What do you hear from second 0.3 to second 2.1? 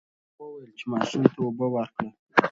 هغه وویل چې ماشوم ته اوبه ورکړه.